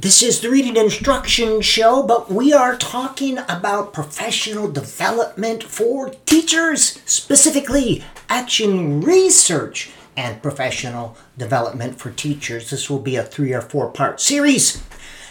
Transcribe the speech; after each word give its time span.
This 0.00 0.22
is 0.22 0.40
the 0.40 0.48
Reading 0.48 0.76
Instruction 0.76 1.60
Show, 1.60 2.04
but 2.04 2.30
we 2.30 2.52
are 2.52 2.76
talking 2.76 3.36
about 3.36 3.92
professional 3.92 4.70
development 4.70 5.64
for 5.64 6.10
teachers, 6.24 7.02
specifically 7.04 8.04
action 8.28 9.00
research 9.00 9.90
and 10.16 10.40
professional 10.40 11.16
development 11.36 11.98
for 11.98 12.12
teachers. 12.12 12.70
This 12.70 12.88
will 12.88 13.00
be 13.00 13.16
a 13.16 13.24
three 13.24 13.52
or 13.52 13.60
four 13.60 13.90
part 13.90 14.20
series. 14.20 14.84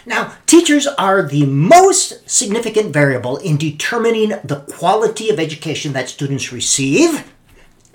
Now, 0.04 0.34
teachers 0.44 0.86
are 0.86 1.22
the 1.22 1.46
most 1.46 2.28
significant 2.28 2.92
variable 2.92 3.38
in 3.38 3.56
determining 3.56 4.34
the 4.44 4.66
quality 4.70 5.30
of 5.30 5.40
education 5.40 5.94
that 5.94 6.10
students 6.10 6.52
receive 6.52 7.32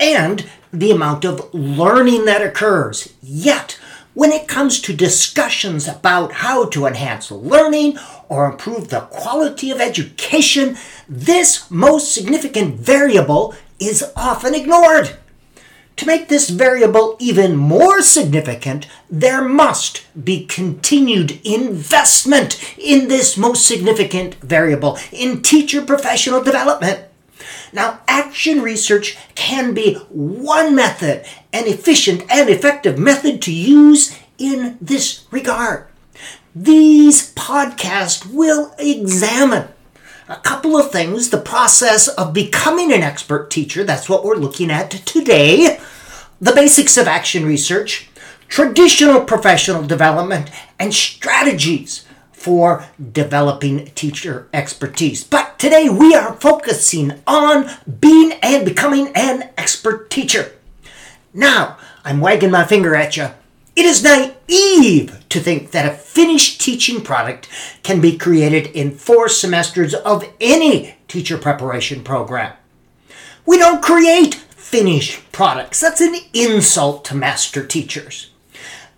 and 0.00 0.50
the 0.72 0.90
amount 0.90 1.24
of 1.24 1.54
learning 1.54 2.24
that 2.24 2.42
occurs. 2.42 3.14
Yet, 3.22 3.78
when 4.14 4.32
it 4.32 4.48
comes 4.48 4.80
to 4.80 4.92
discussions 4.94 5.86
about 5.86 6.32
how 6.32 6.66
to 6.66 6.86
enhance 6.86 7.30
learning 7.30 7.98
or 8.28 8.46
improve 8.46 8.88
the 8.88 9.00
quality 9.00 9.70
of 9.70 9.80
education, 9.80 10.76
this 11.08 11.70
most 11.70 12.14
significant 12.14 12.76
variable 12.76 13.54
is 13.78 14.04
often 14.16 14.54
ignored. 14.54 15.16
To 15.98 16.06
make 16.06 16.28
this 16.28 16.50
variable 16.50 17.16
even 17.20 17.54
more 17.54 18.02
significant, 18.02 18.88
there 19.08 19.46
must 19.46 20.04
be 20.24 20.44
continued 20.44 21.40
investment 21.44 22.60
in 22.76 23.06
this 23.06 23.36
most 23.36 23.66
significant 23.66 24.34
variable 24.36 24.98
in 25.12 25.40
teacher 25.40 25.82
professional 25.82 26.42
development. 26.42 27.04
Now, 27.74 28.00
action 28.06 28.62
research 28.62 29.18
can 29.34 29.74
be 29.74 29.94
one 30.08 30.76
method, 30.76 31.26
an 31.52 31.66
efficient 31.66 32.22
and 32.30 32.48
effective 32.48 32.98
method 32.98 33.42
to 33.42 33.52
use 33.52 34.16
in 34.38 34.78
this 34.80 35.24
regard. 35.32 35.88
These 36.54 37.34
podcasts 37.34 38.32
will 38.32 38.72
examine 38.78 39.68
a 40.28 40.36
couple 40.36 40.76
of 40.76 40.92
things 40.92 41.30
the 41.30 41.40
process 41.40 42.06
of 42.06 42.32
becoming 42.32 42.92
an 42.92 43.02
expert 43.02 43.50
teacher, 43.50 43.82
that's 43.82 44.08
what 44.08 44.24
we're 44.24 44.36
looking 44.36 44.70
at 44.70 44.92
today, 44.92 45.80
the 46.40 46.54
basics 46.54 46.96
of 46.96 47.08
action 47.08 47.44
research, 47.44 48.08
traditional 48.46 49.20
professional 49.24 49.82
development, 49.82 50.48
and 50.78 50.94
strategies 50.94 52.06
for 52.30 52.86
developing 53.12 53.86
teacher 53.96 54.48
expertise. 54.52 55.24
But 55.24 55.43
today 55.64 55.88
we 55.88 56.14
are 56.14 56.34
focusing 56.34 57.10
on 57.26 57.70
being 57.98 58.32
and 58.42 58.66
becoming 58.66 59.08
an 59.14 59.48
expert 59.56 60.10
teacher. 60.10 60.52
Now, 61.32 61.78
I'm 62.04 62.20
wagging 62.20 62.50
my 62.50 62.66
finger 62.66 62.94
at 62.94 63.16
you. 63.16 63.30
It 63.74 63.86
is 63.86 64.04
naive 64.04 65.24
to 65.30 65.40
think 65.40 65.70
that 65.70 65.90
a 65.90 65.96
finished 65.96 66.60
teaching 66.60 67.00
product 67.00 67.48
can 67.82 68.02
be 68.02 68.18
created 68.18 68.66
in 68.76 68.90
four 68.90 69.26
semesters 69.30 69.94
of 69.94 70.30
any 70.38 70.96
teacher 71.08 71.38
preparation 71.38 72.04
program. 72.04 72.52
We 73.46 73.56
don't 73.56 73.82
create 73.82 74.34
finished 74.34 75.32
products. 75.32 75.80
That's 75.80 76.02
an 76.02 76.16
insult 76.34 77.06
to 77.06 77.14
master 77.14 77.66
teachers. 77.66 78.30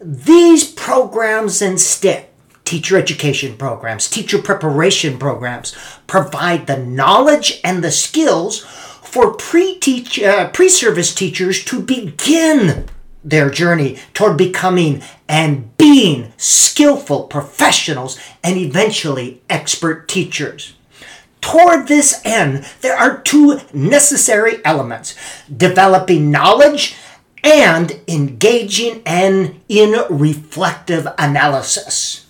These 0.00 0.72
programs 0.72 1.62
instead, 1.62 2.26
teacher 2.66 2.98
education 2.98 3.56
programs, 3.56 4.10
teacher 4.10 4.38
preparation 4.42 5.18
programs, 5.18 5.74
provide 6.06 6.66
the 6.66 6.76
knowledge 6.76 7.60
and 7.64 7.82
the 7.82 7.90
skills 7.90 8.60
for 8.60 9.32
pre-teach, 9.32 10.20
uh, 10.20 10.50
pre-service 10.50 11.14
teachers 11.14 11.64
to 11.64 11.80
begin 11.80 12.86
their 13.24 13.48
journey 13.50 13.98
toward 14.12 14.36
becoming 14.36 15.02
and 15.28 15.76
being 15.78 16.32
skillful 16.36 17.24
professionals 17.24 18.18
and 18.44 18.56
eventually 18.56 19.40
expert 19.48 20.06
teachers. 20.06 20.74
Toward 21.40 21.88
this 21.88 22.20
end, 22.24 22.66
there 22.80 22.96
are 22.96 23.20
two 23.22 23.60
necessary 23.72 24.64
elements 24.64 25.14
developing 25.54 26.30
knowledge 26.30 26.96
and 27.42 28.00
engaging 28.08 29.02
and 29.06 29.60
in 29.68 29.94
reflective 30.10 31.06
analysis. 31.18 32.25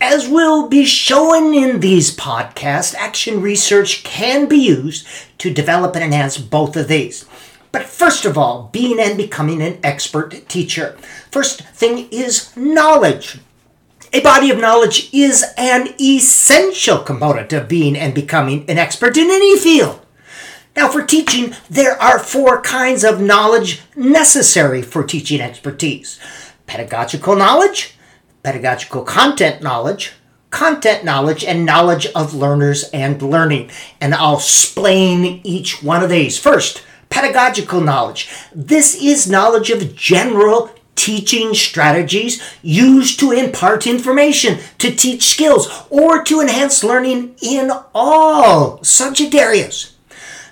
As 0.00 0.28
will 0.28 0.68
be 0.68 0.84
shown 0.84 1.52
in 1.54 1.80
these 1.80 2.14
podcasts, 2.14 2.94
action 2.94 3.42
research 3.42 4.04
can 4.04 4.46
be 4.46 4.58
used 4.58 5.06
to 5.38 5.52
develop 5.52 5.96
and 5.96 6.04
enhance 6.04 6.38
both 6.38 6.76
of 6.76 6.86
these. 6.86 7.24
But 7.72 7.84
first 7.84 8.24
of 8.24 8.38
all, 8.38 8.70
being 8.72 9.00
and 9.00 9.16
becoming 9.16 9.60
an 9.60 9.78
expert 9.82 10.48
teacher. 10.48 10.96
First 11.32 11.62
thing 11.62 12.08
is 12.12 12.56
knowledge. 12.56 13.38
A 14.12 14.20
body 14.20 14.50
of 14.50 14.58
knowledge 14.58 15.10
is 15.12 15.44
an 15.56 15.88
essential 16.00 16.98
component 16.98 17.52
of 17.52 17.68
being 17.68 17.96
and 17.96 18.14
becoming 18.14 18.64
an 18.70 18.78
expert 18.78 19.16
in 19.16 19.30
any 19.30 19.58
field. 19.58 20.00
Now, 20.76 20.88
for 20.88 21.02
teaching, 21.02 21.54
there 21.68 22.00
are 22.00 22.20
four 22.20 22.62
kinds 22.62 23.02
of 23.02 23.20
knowledge 23.20 23.82
necessary 23.96 24.80
for 24.80 25.02
teaching 25.02 25.40
expertise 25.40 26.20
pedagogical 26.66 27.34
knowledge, 27.34 27.97
pedagogical 28.42 29.02
content 29.02 29.62
knowledge, 29.62 30.12
content 30.50 31.04
knowledge, 31.04 31.44
and 31.44 31.66
knowledge 31.66 32.06
of 32.14 32.34
learners 32.34 32.84
and 32.92 33.20
learning. 33.20 33.70
And 34.00 34.14
I'll 34.14 34.36
explain 34.36 35.40
each 35.44 35.82
one 35.82 36.02
of 36.02 36.10
these. 36.10 36.38
First, 36.38 36.82
pedagogical 37.10 37.80
knowledge. 37.80 38.28
This 38.54 38.94
is 38.94 39.30
knowledge 39.30 39.70
of 39.70 39.94
general 39.94 40.70
teaching 40.94 41.54
strategies 41.54 42.42
used 42.60 43.20
to 43.20 43.30
impart 43.30 43.86
information, 43.86 44.58
to 44.78 44.90
teach 44.90 45.22
skills, 45.28 45.86
or 45.90 46.24
to 46.24 46.40
enhance 46.40 46.82
learning 46.82 47.36
in 47.40 47.70
all 47.94 48.82
subject 48.82 49.34
areas. 49.34 49.94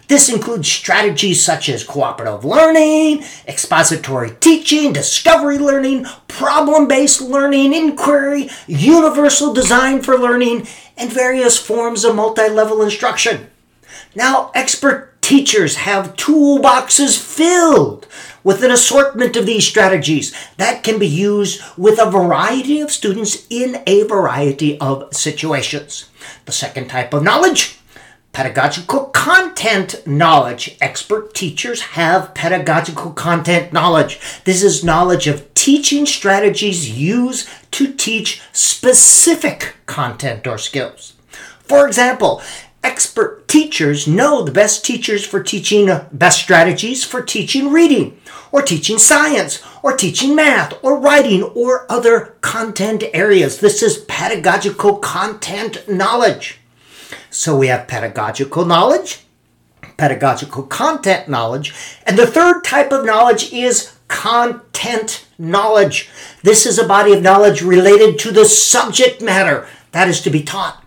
This 0.08 0.28
includes 0.28 0.68
strategies 0.68 1.44
such 1.44 1.68
as 1.68 1.82
cooperative 1.82 2.44
learning, 2.44 3.24
expository 3.46 4.30
teaching, 4.38 4.92
discovery 4.92 5.58
learning, 5.58 6.06
problem 6.28 6.86
based 6.86 7.20
learning, 7.20 7.74
inquiry, 7.74 8.48
universal 8.68 9.52
design 9.52 10.02
for 10.02 10.16
learning, 10.16 10.68
and 10.96 11.12
various 11.12 11.58
forms 11.58 12.04
of 12.04 12.14
multi 12.14 12.48
level 12.48 12.82
instruction. 12.82 13.50
Now, 14.14 14.52
expert 14.54 15.20
teachers 15.22 15.76
have 15.76 16.14
toolboxes 16.14 17.18
filled 17.18 18.06
with 18.44 18.62
an 18.62 18.70
assortment 18.70 19.34
of 19.34 19.44
these 19.44 19.66
strategies 19.66 20.32
that 20.56 20.84
can 20.84 21.00
be 21.00 21.08
used 21.08 21.60
with 21.76 21.98
a 21.98 22.08
variety 22.08 22.80
of 22.80 22.92
students 22.92 23.44
in 23.50 23.82
a 23.88 24.04
variety 24.04 24.78
of 24.78 25.12
situations. 25.12 26.08
The 26.44 26.52
second 26.52 26.86
type 26.86 27.12
of 27.12 27.24
knowledge 27.24 27.80
pedagogical 28.36 29.06
content 29.06 30.06
knowledge. 30.06 30.76
Expert 30.82 31.32
teachers 31.32 31.80
have 31.96 32.34
pedagogical 32.34 33.10
content 33.12 33.72
knowledge. 33.72 34.20
This 34.44 34.62
is 34.62 34.84
knowledge 34.84 35.26
of 35.26 35.54
teaching 35.54 36.04
strategies 36.04 36.90
used 36.90 37.48
to 37.70 37.94
teach 37.94 38.42
specific 38.52 39.76
content 39.86 40.46
or 40.46 40.58
skills. 40.58 41.14
For 41.60 41.86
example, 41.86 42.42
expert 42.84 43.48
teachers 43.48 44.06
know 44.06 44.42
the 44.42 44.52
best 44.52 44.84
teachers 44.84 45.24
for 45.24 45.42
teaching 45.42 45.88
best 46.12 46.38
strategies 46.38 47.04
for 47.04 47.22
teaching 47.22 47.72
reading 47.72 48.20
or 48.52 48.60
teaching 48.60 48.98
science 48.98 49.62
or 49.82 49.96
teaching 49.96 50.34
math 50.34 50.74
or 50.84 51.00
writing 51.00 51.42
or 51.42 51.90
other 51.90 52.36
content 52.42 53.02
areas. 53.14 53.60
This 53.60 53.82
is 53.82 54.04
pedagogical 54.06 54.98
content 54.98 55.88
knowledge. 55.88 56.60
So 57.36 57.54
we 57.54 57.66
have 57.66 57.86
pedagogical 57.86 58.64
knowledge, 58.64 59.26
pedagogical 59.98 60.62
content 60.62 61.28
knowledge, 61.28 61.74
and 62.06 62.18
the 62.18 62.26
third 62.26 62.64
type 62.64 62.92
of 62.92 63.04
knowledge 63.04 63.52
is 63.52 63.94
content 64.08 65.26
knowledge. 65.36 66.08
This 66.42 66.64
is 66.64 66.78
a 66.78 66.88
body 66.88 67.12
of 67.12 67.22
knowledge 67.22 67.60
related 67.60 68.18
to 68.20 68.30
the 68.30 68.46
subject 68.46 69.20
matter 69.20 69.68
that 69.92 70.08
is 70.08 70.22
to 70.22 70.30
be 70.30 70.42
taught 70.42 70.82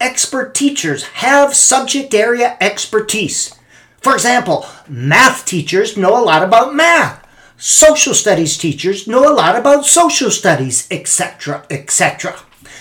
expert 0.00 0.54
teachers 0.54 1.04
have 1.04 1.54
subject 1.54 2.12
area 2.12 2.56
expertise. 2.60 3.54
For 4.00 4.14
example, 4.14 4.66
math 4.88 5.44
teachers 5.44 5.96
know 5.96 6.20
a 6.20 6.24
lot 6.24 6.42
about 6.42 6.74
math. 6.74 7.24
Social 7.56 8.14
studies 8.14 8.56
teachers 8.56 9.06
know 9.06 9.30
a 9.30 9.34
lot 9.34 9.56
about 9.56 9.86
social 9.86 10.30
studies, 10.30 10.86
etc., 10.90 11.64
etc. 11.70 12.36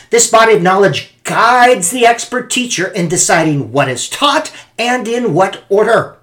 This 0.09 0.29
body 0.29 0.53
of 0.53 0.61
knowledge 0.61 1.16
guides 1.27 1.91
the 1.91 2.05
expert 2.05 2.49
teacher 2.49 2.87
in 2.87 3.09
deciding 3.09 3.71
what 3.71 3.89
is 3.89 4.09
taught 4.09 4.51
and 4.79 5.07
in 5.07 5.33
what 5.33 5.63
order. 5.69 6.17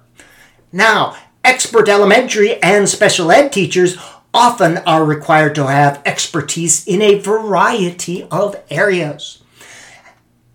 Now, 0.73 1.15
expert 1.43 1.87
elementary 1.87 2.61
and 2.61 2.89
special 2.89 3.31
ed 3.31 3.53
teachers 3.53 3.97
often 4.33 4.79
are 4.79 5.05
required 5.05 5.55
to 5.55 5.67
have 5.67 6.01
expertise 6.05 6.85
in 6.85 7.01
a 7.01 7.19
variety 7.19 8.23
of 8.23 8.61
areas. 8.69 9.43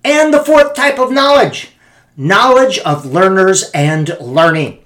And 0.04 0.34
the 0.34 0.44
fourth 0.44 0.74
type 0.74 0.98
of 0.98 1.10
knowledge 1.10 1.72
knowledge 2.16 2.78
of 2.80 3.06
learners 3.06 3.70
and 3.72 4.14
learning. 4.20 4.78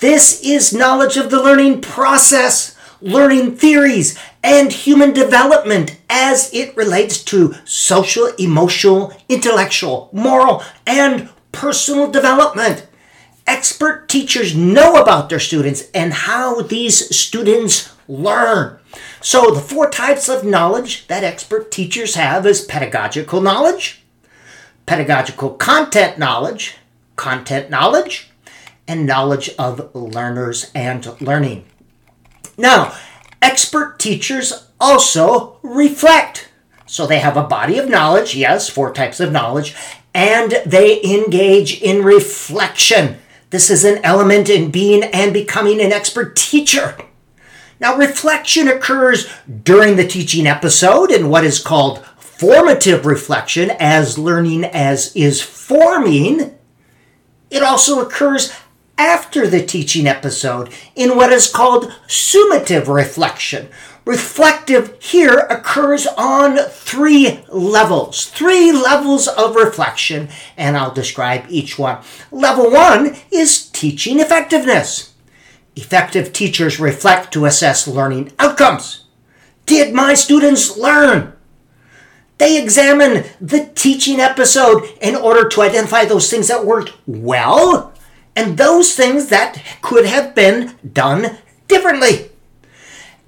This 0.00 0.42
is 0.42 0.72
knowledge 0.72 1.16
of 1.16 1.30
the 1.30 1.40
learning 1.40 1.82
process, 1.82 2.76
learning 3.00 3.54
theories, 3.56 4.18
and 4.48 4.72
human 4.72 5.12
development 5.12 5.98
as 6.08 6.52
it 6.54 6.74
relates 6.74 7.22
to 7.22 7.54
social, 7.66 8.28
emotional, 8.38 9.12
intellectual, 9.28 10.08
moral, 10.10 10.62
and 10.86 11.28
personal 11.52 12.10
development. 12.10 12.86
Expert 13.46 14.08
teachers 14.08 14.56
know 14.56 14.96
about 14.96 15.28
their 15.28 15.38
students 15.38 15.90
and 15.94 16.14
how 16.14 16.62
these 16.62 17.14
students 17.14 17.94
learn. 18.08 18.78
So, 19.20 19.50
the 19.50 19.60
four 19.60 19.90
types 19.90 20.30
of 20.30 20.44
knowledge 20.44 21.06
that 21.08 21.24
expert 21.24 21.70
teachers 21.70 22.14
have 22.14 22.46
is 22.46 22.62
pedagogical 22.62 23.42
knowledge, 23.42 24.02
pedagogical 24.86 25.50
content 25.50 26.18
knowledge, 26.18 26.76
content 27.16 27.68
knowledge, 27.68 28.30
and 28.86 29.04
knowledge 29.04 29.50
of 29.58 29.94
learners 29.94 30.70
and 30.74 31.20
learning. 31.20 31.66
Now, 32.56 32.96
expert 33.42 33.98
teachers 33.98 34.68
also 34.80 35.58
reflect. 35.62 36.48
So 36.86 37.06
they 37.06 37.18
have 37.18 37.36
a 37.36 37.42
body 37.42 37.78
of 37.78 37.88
knowledge, 37.88 38.34
yes, 38.34 38.68
four 38.68 38.92
types 38.92 39.20
of 39.20 39.32
knowledge, 39.32 39.74
and 40.14 40.52
they 40.64 41.02
engage 41.02 41.80
in 41.82 42.02
reflection. 42.02 43.18
This 43.50 43.70
is 43.70 43.84
an 43.84 44.00
element 44.04 44.48
in 44.48 44.70
being 44.70 45.04
and 45.04 45.32
becoming 45.32 45.80
an 45.80 45.92
expert 45.92 46.36
teacher. 46.36 46.96
Now, 47.80 47.96
reflection 47.96 48.68
occurs 48.68 49.28
during 49.62 49.96
the 49.96 50.06
teaching 50.06 50.46
episode 50.46 51.10
in 51.10 51.28
what 51.28 51.44
is 51.44 51.62
called 51.62 52.04
formative 52.18 53.06
reflection, 53.06 53.70
as 53.78 54.18
learning 54.18 54.64
as 54.64 55.14
is 55.14 55.40
forming. 55.40 56.56
It 57.50 57.62
also 57.62 58.00
occurs 58.00 58.52
after 58.98 59.46
the 59.46 59.64
teaching 59.64 60.06
episode 60.06 60.70
in 60.94 61.16
what 61.16 61.32
is 61.32 61.50
called 61.50 61.92
summative 62.08 62.92
reflection. 62.92 63.68
Reflective 64.04 65.00
here 65.02 65.38
occurs 65.50 66.06
on 66.16 66.56
three 66.56 67.40
levels, 67.48 68.24
three 68.26 68.72
levels 68.72 69.28
of 69.28 69.54
reflection, 69.54 70.28
and 70.56 70.76
I'll 70.76 70.90
describe 70.90 71.44
each 71.48 71.78
one. 71.78 71.98
Level 72.30 72.70
one 72.70 73.16
is 73.30 73.68
teaching 73.68 74.18
effectiveness. 74.18 75.14
Effective 75.76 76.32
teachers 76.32 76.80
reflect 76.80 77.32
to 77.32 77.44
assess 77.44 77.86
learning 77.86 78.32
outcomes. 78.38 79.04
Did 79.66 79.94
my 79.94 80.14
students 80.14 80.76
learn? 80.76 81.34
They 82.38 82.60
examine 82.60 83.24
the 83.40 83.70
teaching 83.74 84.20
episode 84.20 84.84
in 85.00 85.14
order 85.14 85.48
to 85.48 85.62
identify 85.62 86.04
those 86.04 86.30
things 86.30 86.48
that 86.48 86.64
worked 86.64 86.94
well 87.06 87.92
and 88.38 88.56
those 88.56 88.94
things 88.94 89.30
that 89.30 89.60
could 89.82 90.06
have 90.06 90.32
been 90.32 90.76
done 90.92 91.38
differently. 91.66 92.30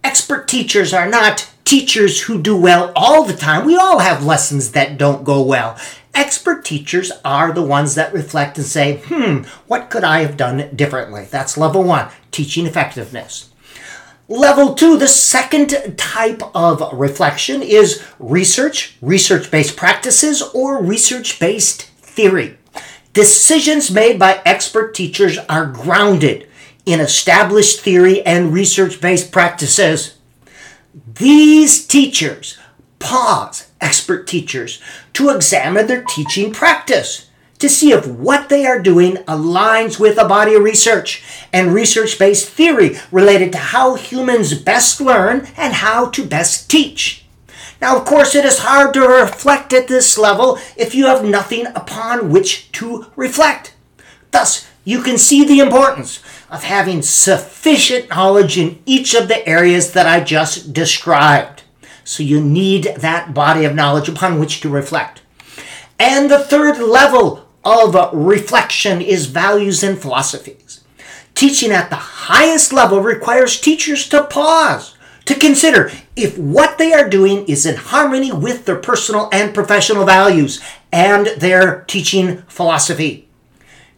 Expert 0.04 0.46
teachers 0.46 0.94
are 0.94 1.08
not 1.08 1.50
teachers 1.64 2.22
who 2.22 2.40
do 2.40 2.56
well 2.56 2.92
all 2.94 3.24
the 3.24 3.34
time. 3.34 3.66
We 3.66 3.76
all 3.76 3.98
have 3.98 4.24
lessons 4.24 4.70
that 4.70 4.98
don't 4.98 5.24
go 5.24 5.42
well. 5.42 5.76
Expert 6.14 6.64
teachers 6.64 7.10
are 7.24 7.52
the 7.52 7.62
ones 7.62 7.96
that 7.96 8.14
reflect 8.14 8.56
and 8.56 8.66
say, 8.66 9.02
hmm, 9.04 9.38
what 9.66 9.90
could 9.90 10.04
I 10.04 10.20
have 10.20 10.36
done 10.36 10.70
differently? 10.76 11.26
That's 11.28 11.58
level 11.58 11.82
one, 11.82 12.08
teaching 12.30 12.66
effectiveness. 12.66 13.50
Level 14.28 14.74
two, 14.76 14.96
the 14.96 15.08
second 15.08 15.98
type 15.98 16.40
of 16.54 16.84
reflection 16.92 17.62
is 17.62 18.00
research, 18.20 18.96
research 19.02 19.50
based 19.50 19.76
practices, 19.76 20.40
or 20.54 20.80
research 20.80 21.40
based 21.40 21.82
theory. 21.82 22.58
Decisions 23.20 23.90
made 23.90 24.18
by 24.18 24.40
expert 24.46 24.94
teachers 24.94 25.36
are 25.46 25.66
grounded 25.66 26.48
in 26.86 27.00
established 27.00 27.82
theory 27.82 28.24
and 28.24 28.50
research 28.50 28.98
based 28.98 29.30
practices. 29.30 30.16
These 31.06 31.86
teachers 31.86 32.56
pause, 32.98 33.68
expert 33.78 34.26
teachers, 34.26 34.80
to 35.12 35.28
examine 35.28 35.86
their 35.86 36.02
teaching 36.02 36.50
practice 36.50 37.28
to 37.58 37.68
see 37.68 37.92
if 37.92 38.06
what 38.06 38.48
they 38.48 38.64
are 38.64 38.80
doing 38.80 39.16
aligns 39.28 40.00
with 40.00 40.16
a 40.16 40.26
body 40.26 40.54
of 40.54 40.62
research 40.62 41.22
and 41.52 41.74
research 41.74 42.18
based 42.18 42.48
theory 42.48 42.96
related 43.12 43.52
to 43.52 43.58
how 43.58 43.96
humans 43.96 44.54
best 44.54 44.98
learn 44.98 45.46
and 45.58 45.74
how 45.74 46.08
to 46.08 46.24
best 46.24 46.70
teach. 46.70 47.19
Now, 47.80 47.96
of 47.96 48.04
course, 48.04 48.34
it 48.34 48.44
is 48.44 48.58
hard 48.58 48.92
to 48.94 49.00
reflect 49.00 49.72
at 49.72 49.88
this 49.88 50.18
level 50.18 50.58
if 50.76 50.94
you 50.94 51.06
have 51.06 51.24
nothing 51.24 51.66
upon 51.68 52.30
which 52.30 52.70
to 52.72 53.06
reflect. 53.16 53.74
Thus, 54.30 54.68
you 54.84 55.02
can 55.02 55.16
see 55.18 55.44
the 55.44 55.60
importance 55.60 56.22
of 56.50 56.64
having 56.64 57.00
sufficient 57.00 58.10
knowledge 58.10 58.58
in 58.58 58.82
each 58.84 59.14
of 59.14 59.28
the 59.28 59.46
areas 59.48 59.92
that 59.92 60.06
I 60.06 60.20
just 60.22 60.72
described. 60.72 61.62
So, 62.04 62.22
you 62.22 62.42
need 62.42 62.94
that 62.98 63.32
body 63.32 63.64
of 63.64 63.74
knowledge 63.74 64.08
upon 64.08 64.38
which 64.38 64.60
to 64.60 64.68
reflect. 64.68 65.22
And 65.98 66.30
the 66.30 66.38
third 66.38 66.78
level 66.78 67.46
of 67.64 67.94
reflection 68.12 69.00
is 69.00 69.26
values 69.26 69.82
and 69.82 69.98
philosophies. 69.98 70.82
Teaching 71.34 71.70
at 71.70 71.88
the 71.88 71.96
highest 71.96 72.72
level 72.72 73.00
requires 73.00 73.60
teachers 73.60 74.08
to 74.08 74.24
pause 74.24 74.96
to 75.24 75.34
consider 75.34 75.90
if 76.16 76.36
what 76.38 76.78
they 76.78 76.92
are 76.92 77.08
doing 77.08 77.46
is 77.46 77.66
in 77.66 77.76
harmony 77.76 78.32
with 78.32 78.64
their 78.64 78.76
personal 78.76 79.28
and 79.32 79.54
professional 79.54 80.04
values 80.04 80.60
and 80.92 81.26
their 81.38 81.82
teaching 81.82 82.38
philosophy. 82.42 83.28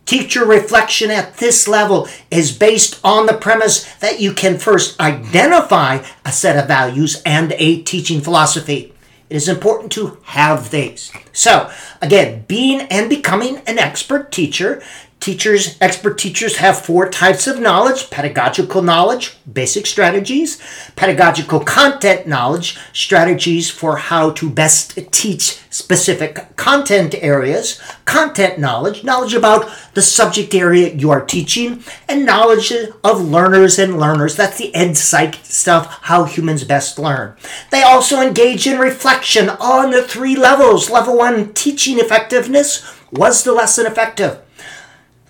Teacher 0.05 0.45
reflection 0.45 1.11
at 1.11 1.37
this 1.37 1.69
level 1.69 2.09
is 2.31 2.57
based 2.57 3.01
on 3.05 3.27
the 3.27 3.35
premise 3.35 3.85
that 3.97 4.21
you 4.21 4.33
can 4.33 4.59
first 4.59 4.99
identify 5.01 6.05
a 6.25 6.33
set 6.33 6.59
of 6.59 6.67
values 6.67 7.23
and 7.25 7.53
a 7.53 7.83
teaching 7.83 8.21
philosophy. 8.21 8.93
It 9.31 9.37
is 9.37 9.49
important 9.49 9.93
to 9.93 10.19
have 10.25 10.71
these. 10.71 11.11
So, 11.33 11.71
again, 12.03 12.45
being 12.49 12.83
and 12.83 13.09
becoming 13.09 13.59
an 13.59 13.79
expert 13.79 14.31
teacher 14.33 14.83
Teachers, 15.23 15.77
expert 15.81 16.19
teachers 16.19 16.57
have 16.57 16.85
four 16.85 17.09
types 17.09 17.47
of 17.47 17.61
knowledge 17.61 18.11
pedagogical 18.11 18.83
knowledge, 18.83 19.37
basic 19.53 19.87
strategies, 19.87 20.61
pedagogical 20.97 21.61
content 21.61 22.27
knowledge, 22.27 22.77
strategies 22.93 23.71
for 23.71 23.99
how 23.99 24.31
to 24.33 24.51
best 24.51 24.99
teach 25.13 25.61
specific 25.71 26.57
content 26.57 27.15
areas, 27.15 27.81
content 28.05 28.59
knowledge, 28.59 29.05
knowledge 29.05 29.33
about 29.33 29.71
the 29.95 30.03
subject 30.03 30.57
area 30.57 30.93
you 30.93 31.13
are 31.13 31.25
teaching, 31.25 31.85
and 32.09 32.27
knowledge 32.27 32.73
of 33.05 33.21
learners 33.21 33.79
and 33.79 34.01
learners. 34.01 34.35
That's 34.35 34.59
the 34.59 34.75
ed 34.75 34.97
psych 34.97 35.37
stuff, 35.45 36.01
how 36.03 36.25
humans 36.25 36.65
best 36.65 36.99
learn. 36.99 37.37
They 37.71 37.85
also 37.85 38.21
engage 38.21 38.67
in 38.67 38.81
reflection 38.81 39.51
on 39.51 39.93
the 39.93 40.03
three 40.03 40.35
levels. 40.35 40.91
Level 40.91 41.17
one, 41.17 41.55
teaching 41.55 42.01
effectiveness. 42.01 42.83
Was 43.13 43.45
the 43.45 43.53
lesson 43.53 43.87
effective? 43.87 44.41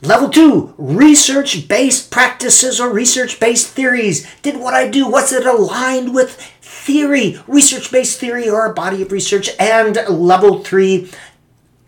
Level 0.05 0.31
two, 0.31 0.75
research 0.79 1.69
based 1.69 2.11
practices 2.11 2.81
or 2.81 2.93
research 2.93 3.39
based 3.39 3.69
theories. 3.69 4.27
Did 4.43 4.57
what 4.57 4.75
I 4.75 4.89
do, 4.89 5.09
was 5.09 5.33
it 5.33 5.47
aligned 5.47 6.13
with 6.13 6.35
theory, 6.61 7.39
research 7.47 7.93
based 7.93 8.19
theory 8.19 8.51
or 8.51 8.67
a 8.67 8.75
body 8.75 9.03
of 9.03 9.13
research? 9.13 9.51
And 9.61 9.95
level 10.09 10.65
three, 10.65 11.09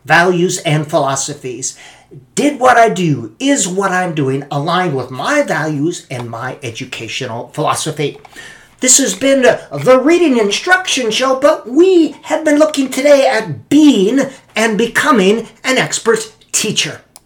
values 0.05 0.59
and 0.59 0.89
philosophies. 0.89 1.77
Did 2.37 2.61
what 2.61 2.77
I 2.77 2.89
do, 2.89 3.35
is 3.41 3.67
what 3.67 3.91
I'm 3.91 4.15
doing 4.15 4.45
aligned 4.49 4.95
with 4.95 5.11
my 5.11 5.43
values 5.43 6.07
and 6.09 6.31
my 6.31 6.61
educational 6.63 7.49
philosophy? 7.49 8.21
This 8.79 8.99
has 8.99 9.17
been 9.17 9.43
the 9.43 10.01
Reading 10.01 10.39
Instruction 10.39 11.11
Show, 11.11 11.41
but 11.41 11.69
we 11.69 12.13
have 12.23 12.45
been 12.45 12.61
looking 12.61 12.91
today 12.91 13.27
at 13.27 13.69
being 13.69 14.21
and 14.55 14.79
becoming 14.79 15.49
an 15.65 15.79
expert 15.79 16.33
teacher. 16.53 17.01